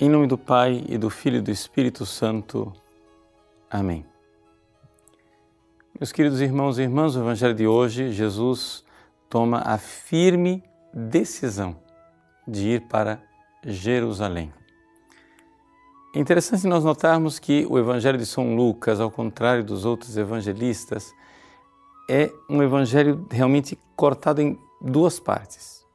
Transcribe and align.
Em 0.00 0.08
nome 0.08 0.26
do 0.26 0.36
Pai 0.36 0.84
e 0.88 0.98
do 0.98 1.08
Filho 1.08 1.36
e 1.36 1.40
do 1.40 1.52
Espírito 1.52 2.04
Santo. 2.04 2.72
Amém. 3.70 4.04
Meus 5.96 6.10
queridos 6.10 6.40
irmãos 6.40 6.78
e 6.78 6.82
irmãs, 6.82 7.14
o 7.14 7.20
Evangelho 7.20 7.54
de 7.54 7.64
hoje, 7.64 8.10
Jesus 8.10 8.84
toma 9.30 9.62
a 9.64 9.78
firme 9.78 10.64
decisão 10.92 11.76
de 12.46 12.70
ir 12.70 12.88
para 12.88 13.22
Jerusalém. 13.64 14.52
É 16.12 16.18
interessante 16.18 16.66
nós 16.66 16.82
notarmos 16.82 17.38
que 17.38 17.64
o 17.70 17.78
Evangelho 17.78 18.18
de 18.18 18.26
São 18.26 18.56
Lucas, 18.56 18.98
ao 18.98 19.12
contrário 19.12 19.62
dos 19.62 19.84
outros 19.84 20.16
evangelistas, 20.16 21.14
é 22.10 22.32
um 22.50 22.60
evangelho 22.64 23.28
realmente 23.30 23.78
cortado 23.94 24.42
em 24.42 24.58
duas 24.80 25.20
partes. 25.20 25.86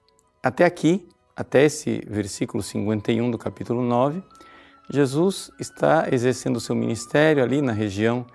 Até 0.42 0.64
aqui, 0.64 1.06
até 1.40 1.64
esse 1.64 2.04
versículo 2.06 2.62
51 2.62 3.32
do 3.32 3.38
capítulo 3.38 3.82
9, 3.82 4.22
Jesus 4.90 5.50
está 5.58 6.10
exercendo 6.12 6.60
seu 6.60 6.76
ministério 6.76 7.42
ali 7.42 7.62
na 7.62 7.72
região 7.72 8.26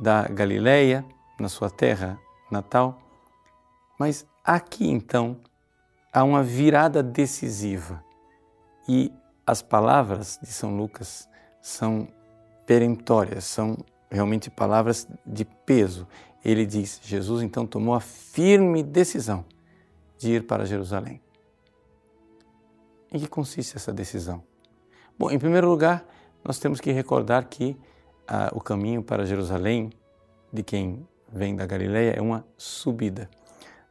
da 0.00 0.22
Galileia, 0.28 1.04
na 1.40 1.48
sua 1.48 1.68
terra 1.68 2.16
natal. 2.48 2.96
Mas 3.98 4.24
aqui 4.44 4.88
então 4.88 5.36
há 6.12 6.22
uma 6.22 6.44
virada 6.44 7.02
decisiva 7.02 8.04
e 8.88 9.12
as 9.44 9.60
palavras 9.60 10.38
de 10.40 10.52
São 10.52 10.76
Lucas 10.76 11.28
são 11.60 12.06
perentórias, 12.68 13.46
são 13.46 13.76
realmente 14.08 14.48
palavras 14.48 15.08
de 15.26 15.44
peso. 15.44 16.06
Ele 16.44 16.64
diz: 16.64 17.00
Jesus 17.02 17.42
então 17.42 17.66
tomou 17.66 17.96
a 17.96 18.00
firme 18.00 18.84
decisão 18.84 19.44
de 20.16 20.34
ir 20.34 20.46
para 20.46 20.64
Jerusalém. 20.64 21.20
Em 23.10 23.18
que 23.18 23.26
consiste 23.26 23.74
essa 23.76 23.92
decisão? 23.92 24.42
Bom, 25.18 25.30
em 25.30 25.38
primeiro 25.38 25.68
lugar, 25.68 26.04
nós 26.44 26.58
temos 26.58 26.78
que 26.78 26.92
recordar 26.92 27.46
que 27.46 27.76
ah, 28.26 28.50
o 28.52 28.60
caminho 28.60 29.02
para 29.02 29.24
Jerusalém, 29.24 29.90
de 30.52 30.62
quem 30.62 31.08
vem 31.32 31.56
da 31.56 31.64
Galileia, 31.64 32.12
é 32.12 32.20
uma 32.20 32.44
subida. 32.58 33.30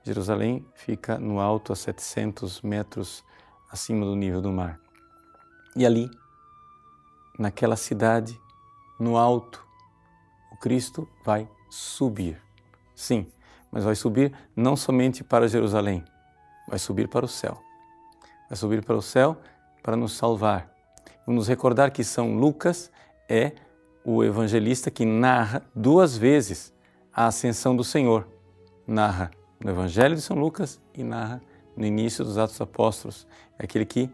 Jerusalém 0.04 0.64
fica 0.76 1.18
no 1.18 1.40
alto 1.40 1.74
a 1.74 1.76
700 1.76 2.62
metros 2.62 3.24
acima 3.72 4.06
do 4.06 4.16
nível 4.16 4.40
do 4.40 4.52
mar. 4.52 4.80
E 5.76 5.84
ali, 5.84 6.10
naquela 7.40 7.76
cidade, 7.76 8.40
no 9.00 9.18
alto, 9.18 9.66
o 10.52 10.58
Cristo 10.58 11.10
vai 11.26 11.50
subir. 11.70 12.40
Sim, 12.96 13.26
mas 13.72 13.84
vai 13.84 13.96
subir 13.96 14.32
não 14.56 14.76
somente 14.76 15.24
para 15.24 15.48
Jerusalém, 15.48 16.06
vai 16.70 16.78
subir 16.78 17.08
para 17.08 17.26
o 17.26 17.28
céu 17.28 17.67
vai 18.50 18.58
subir 18.58 18.84
para 18.84 18.96
o 18.96 19.02
céu 19.02 19.38
para 19.84 19.96
nos 19.96 20.14
salvar. 20.18 20.70
Vamos 21.26 21.48
recordar 21.48 21.92
que 21.92 22.04
São 22.04 22.36
Lucas 22.36 22.92
é 23.30 23.52
o 24.04 24.24
evangelista 24.24 24.90
que 24.90 25.06
narra 25.06 25.62
duas 25.76 26.18
vezes 26.18 26.74
a 27.14 27.28
ascensão 27.28 27.76
do 27.76 27.84
Senhor. 27.84 28.28
Narra 28.86 29.32
no 29.60 29.70
Evangelho 29.70 30.16
de 30.16 30.22
São 30.22 30.38
Lucas 30.38 30.80
e 30.94 31.04
narra 31.04 31.42
no 31.76 31.86
início 31.86 32.24
dos 32.24 32.38
Atos 32.38 32.62
Apóstolos. 32.62 33.28
É 33.60 33.66
aquele 33.66 33.86
que 33.86 34.10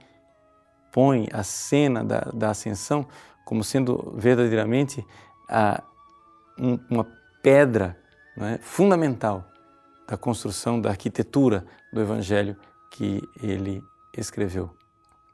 põe 0.91 1.27
a 1.31 1.43
cena 1.43 2.03
da, 2.03 2.21
da 2.33 2.49
ascensão 2.49 3.05
como 3.45 3.63
sendo 3.63 4.13
verdadeiramente 4.15 5.05
a, 5.49 5.83
um, 6.57 6.79
uma 6.89 7.05
pedra 7.41 7.97
é, 8.37 8.57
fundamental 8.59 9.45
da 10.07 10.17
construção, 10.17 10.79
da 10.79 10.89
arquitetura 10.89 11.65
do 11.91 12.01
Evangelho 12.01 12.55
que 12.89 13.21
ele 13.41 13.83
escreveu. 14.15 14.69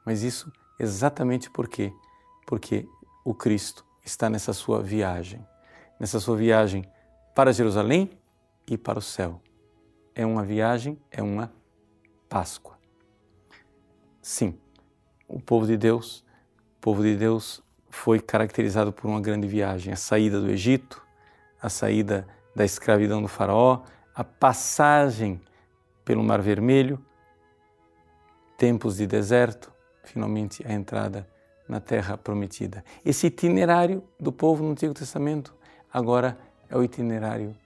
Mas 0.04 0.22
isso 0.22 0.52
exatamente 0.78 1.50
por 1.50 1.68
quê? 1.68 1.92
Porque 2.46 2.88
o 3.24 3.34
Cristo 3.34 3.84
está 4.04 4.30
nessa 4.30 4.52
sua 4.52 4.82
viagem, 4.82 5.46
nessa 5.98 6.18
sua 6.18 6.36
viagem 6.36 6.84
para 7.34 7.52
Jerusalém 7.52 8.10
e 8.66 8.76
para 8.78 8.98
o 8.98 9.02
céu. 9.02 9.40
É 10.14 10.24
uma 10.24 10.44
viagem, 10.44 10.98
é 11.10 11.22
uma 11.22 11.52
Páscoa. 12.28 12.78
Sim, 14.22 14.56
o 15.26 15.40
povo 15.40 15.66
de 15.66 15.76
Deus, 15.76 16.24
o 16.76 16.80
povo 16.80 17.02
de 17.02 17.16
Deus 17.16 17.62
foi 17.88 18.20
caracterizado 18.20 18.92
por 18.92 19.08
uma 19.08 19.20
grande 19.20 19.48
viagem, 19.48 19.92
a 19.92 19.96
saída 19.96 20.40
do 20.40 20.48
Egito, 20.48 21.02
a 21.60 21.68
saída 21.68 22.26
da 22.54 22.64
escravidão 22.64 23.20
do 23.20 23.28
faraó, 23.28 23.82
a 24.14 24.22
passagem 24.22 25.40
pelo 26.04 26.22
Mar 26.22 26.40
Vermelho, 26.40 27.04
tempos 28.60 28.98
de 28.98 29.06
deserto, 29.06 29.72
finalmente 30.04 30.62
a 30.68 30.74
entrada 30.74 31.26
na 31.66 31.80
terra 31.80 32.18
prometida. 32.18 32.84
Esse 33.02 33.28
itinerário 33.28 34.04
do 34.20 34.30
povo 34.30 34.62
no 34.62 34.72
Antigo 34.72 34.92
Testamento 34.92 35.54
agora 35.90 36.38
é 36.68 36.76
o 36.76 36.84
itinerário 36.84 37.56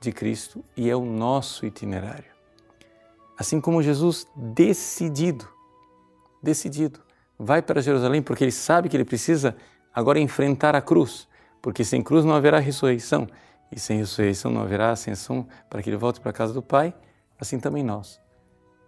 de 0.00 0.10
Cristo 0.10 0.64
e 0.76 0.90
é 0.90 0.96
o 0.96 1.04
nosso 1.04 1.64
itinerário. 1.64 2.32
Assim 3.38 3.60
como 3.60 3.80
Jesus 3.80 4.26
decidido, 4.34 5.48
decidido, 6.42 6.98
vai 7.38 7.62
para 7.62 7.80
Jerusalém 7.80 8.20
porque 8.20 8.42
ele 8.42 8.50
sabe 8.50 8.88
que 8.88 8.96
ele 8.96 9.04
precisa 9.04 9.56
agora 9.94 10.18
enfrentar 10.18 10.74
a 10.74 10.82
cruz, 10.82 11.28
porque 11.62 11.84
sem 11.84 12.02
cruz 12.02 12.24
não 12.24 12.34
haverá 12.34 12.58
ressurreição 12.58 13.28
e 13.70 13.78
sem 13.78 13.98
ressurreição 13.98 14.50
não 14.50 14.62
haverá 14.62 14.90
ascensão 14.90 15.46
para 15.70 15.80
que 15.80 15.90
ele 15.90 15.96
volte 15.96 16.20
para 16.20 16.30
a 16.30 16.34
casa 16.34 16.52
do 16.52 16.60
Pai, 16.60 16.92
assim 17.38 17.60
também 17.60 17.84
nós 17.84 18.20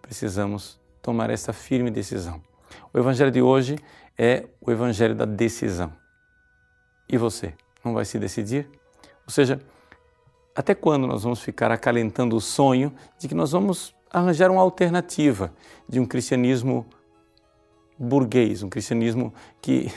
precisamos 0.01 0.77
tomar 1.07 1.29
essa 1.29 1.53
firme 1.53 1.89
decisão. 1.89 2.41
O 2.93 2.99
evangelho 2.99 3.31
de 3.31 3.41
hoje 3.41 3.79
é 4.17 4.43
o 4.59 4.69
evangelho 4.69 5.15
da 5.15 5.23
decisão. 5.23 5.89
E 7.07 7.17
você, 7.17 7.53
não 7.81 7.93
vai 7.93 8.03
se 8.03 8.19
decidir? 8.19 8.67
Ou 9.25 9.31
seja, 9.31 9.57
até 10.53 10.75
quando 10.75 11.07
nós 11.07 11.23
vamos 11.23 11.39
ficar 11.39 11.71
acalentando 11.71 12.35
o 12.35 12.41
sonho 12.41 12.93
de 13.17 13.29
que 13.29 13.33
nós 13.33 13.53
vamos 13.53 13.95
arranjar 14.11 14.51
uma 14.51 14.61
alternativa 14.61 15.53
de 15.87 15.97
um 15.97 16.05
cristianismo 16.05 16.85
burguês, 17.97 18.61
um 18.61 18.67
cristianismo 18.67 19.33
que 19.61 19.89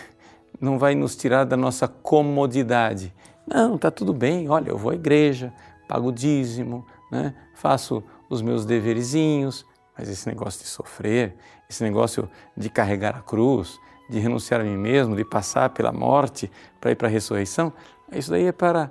não 0.61 0.79
vai 0.79 0.95
nos 0.95 1.17
tirar 1.17 1.43
da 1.43 1.57
nossa 1.57 1.89
comodidade. 1.89 3.13
Não, 3.45 3.75
está 3.75 3.91
tudo 3.91 4.13
bem, 4.15 4.49
olha, 4.49 4.71
eu 4.71 4.79
vou 4.79 4.93
à 4.93 4.95
igreja, 4.95 5.53
pago 5.89 6.13
dízimo, 6.13 6.87
né? 7.11 7.35
faço 7.57 8.01
os 8.29 8.41
meus 8.41 8.65
deverezinhos, 8.65 9.67
mas 10.01 10.09
esse 10.09 10.27
negócio 10.27 10.63
de 10.63 10.67
sofrer, 10.67 11.37
esse 11.69 11.85
negócio 11.85 12.27
de 12.57 12.71
carregar 12.71 13.15
a 13.15 13.21
cruz, 13.21 13.79
de 14.09 14.19
renunciar 14.19 14.63
a 14.63 14.65
mim 14.65 14.79
mesmo, 14.79 15.15
de 15.15 15.27
passar 15.27 15.69
pela 15.69 15.93
morte 15.93 16.51
para 16.81 16.91
ir 16.91 16.97
para 16.97 17.07
a 17.07 17.11
ressurreição, 17.11 17.71
isso 18.11 18.31
daí 18.31 18.47
é 18.47 18.53
para 18.53 18.91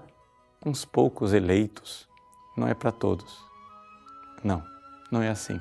uns 0.63 0.85
poucos 0.85 1.33
eleitos, 1.33 2.07
não 2.55 2.67
é 2.67 2.75
para 2.75 2.91
todos. 2.91 3.43
Não, 4.43 4.63
não 5.11 5.19
é 5.19 5.29
assim. 5.29 5.59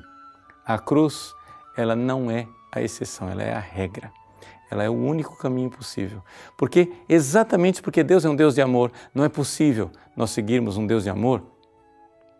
A 0.63 0.77
cruz, 0.77 1.33
ela 1.75 1.95
não 1.95 2.29
é 2.29 2.47
a 2.71 2.79
exceção, 2.79 3.27
ela 3.27 3.41
é 3.41 3.51
a 3.51 3.59
regra. 3.59 4.11
Ela 4.69 4.83
é 4.83 4.89
o 4.89 4.93
único 4.93 5.35
caminho 5.35 5.71
possível. 5.71 6.23
Porque, 6.55 6.93
exatamente 7.09 7.81
porque 7.81 8.03
Deus 8.03 8.23
é 8.23 8.29
um 8.29 8.35
Deus 8.35 8.53
de 8.53 8.61
amor, 8.61 8.91
não 9.15 9.23
é 9.25 9.29
possível 9.29 9.89
nós 10.15 10.29
seguirmos 10.29 10.77
um 10.77 10.85
Deus 10.85 11.05
de 11.05 11.09
amor 11.09 11.41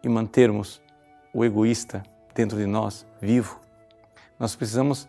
e 0.04 0.08
mantermos 0.08 0.80
o 1.34 1.44
egoísta 1.44 2.04
dentro 2.34 2.58
de 2.58 2.66
nós, 2.66 3.06
vivo. 3.22 3.60
Nós 4.40 4.56
precisamos 4.56 5.08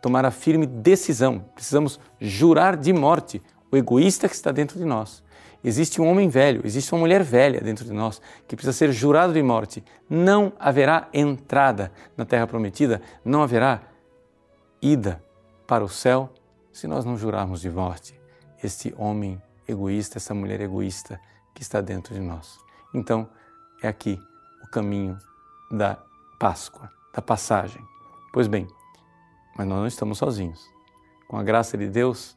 tomar 0.00 0.24
a 0.24 0.30
firme 0.30 0.66
decisão, 0.66 1.40
precisamos 1.54 1.98
jurar 2.20 2.76
de 2.76 2.92
morte 2.92 3.42
o 3.70 3.76
egoísta 3.76 4.28
que 4.28 4.34
está 4.34 4.52
dentro 4.52 4.78
de 4.78 4.84
nós. 4.84 5.22
Existe 5.62 6.00
um 6.00 6.08
homem 6.08 6.28
velho, 6.28 6.62
existe 6.64 6.92
uma 6.92 7.00
mulher 7.00 7.22
velha 7.22 7.60
dentro 7.60 7.84
de 7.84 7.92
nós 7.92 8.22
que 8.46 8.54
precisa 8.54 8.72
ser 8.72 8.92
jurado 8.92 9.32
de 9.32 9.42
morte. 9.42 9.84
Não 10.08 10.52
haverá 10.58 11.08
entrada 11.12 11.90
na 12.16 12.24
terra 12.24 12.46
prometida, 12.46 13.02
não 13.24 13.42
haverá 13.42 13.82
ida 14.80 15.22
para 15.66 15.84
o 15.84 15.88
céu 15.88 16.32
se 16.72 16.86
nós 16.86 17.04
não 17.04 17.16
jurarmos 17.16 17.60
de 17.60 17.70
morte 17.70 18.18
este 18.62 18.94
homem 18.96 19.40
egoísta, 19.66 20.18
essa 20.18 20.34
mulher 20.34 20.60
egoísta 20.60 21.20
que 21.54 21.62
está 21.62 21.80
dentro 21.80 22.14
de 22.14 22.20
nós. 22.20 22.58
Então, 22.94 23.28
é 23.82 23.88
aqui 23.88 24.18
o 24.62 24.68
caminho 24.68 25.18
da 25.70 25.98
Páscoa, 26.38 26.88
da 27.12 27.20
passagem. 27.20 27.82
Pois 28.32 28.46
bem, 28.46 28.68
mas 29.56 29.66
nós 29.66 29.78
não 29.78 29.86
estamos 29.86 30.18
sozinhos. 30.18 30.64
Com 31.26 31.36
a 31.36 31.42
graça 31.42 31.76
de 31.76 31.88
Deus, 31.88 32.36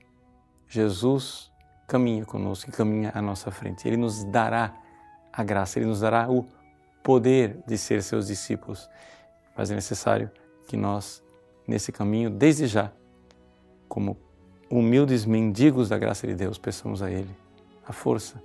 Jesus 0.68 1.51
caminha 1.88 2.25
conosco 2.25 2.69
e 2.69 2.74
caminha 2.74 3.12
à 3.13 3.21
nossa 3.21 3.51
frente. 3.51 3.88
Ele 3.88 3.98
nos 3.98 4.24
dará 4.24 4.74
a 5.31 5.44
graça, 5.44 5.77
ele 5.77 5.86
nos 5.86 6.00
dará 6.00 6.30
o 6.31 6.48
poder 7.03 7.62
de 7.68 7.77
ser 7.77 8.01
seus 8.01 8.27
discípulos. 8.27 8.89
Mas 9.56 9.69
é 9.69 9.75
necessário 9.75 10.31
que 10.65 10.75
nós, 10.75 11.24
nesse 11.68 11.92
caminho, 11.92 12.30
desde 12.30 12.65
já, 12.65 12.92
como 13.88 14.18
humildes 14.69 15.25
mendigos 15.25 15.89
da 15.89 15.98
graça 16.00 16.25
de 16.25 16.33
Deus, 16.33 16.57
peçamos 16.57 17.03
a 17.03 17.12
Ele 17.12 17.30
a 17.88 17.94
força, 17.94 18.42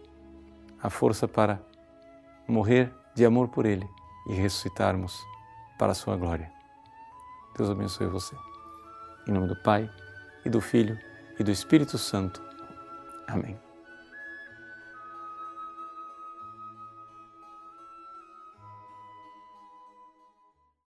a 0.83 0.91
força 0.91 1.27
para 1.27 1.61
morrer 2.47 2.93
de 3.15 3.25
amor 3.25 3.49
por 3.49 3.65
Ele 3.65 3.89
e 4.29 4.35
ressuscitarmos 4.35 5.25
para 5.79 5.93
a 5.93 5.95
sua 5.95 6.17
glória. 6.17 6.51
Deus 7.57 7.71
abençoe 7.71 8.07
você. 8.07 8.37
Em 9.27 9.33
nome 9.33 9.49
do 9.49 9.57
Pai, 9.57 9.91
e 10.47 10.49
do 10.49 10.61
Filho 10.61 10.99
e 11.39 11.45
do 11.45 11.51
Espírito 11.51 11.99
Santo. 11.99 12.41
Amém. 13.27 13.66